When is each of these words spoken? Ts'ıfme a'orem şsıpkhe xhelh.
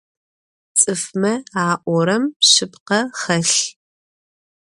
Ts'ıfme 0.77 1.33
a'orem 1.63 2.23
şsıpkhe 2.47 2.99
xhelh. 3.19 3.57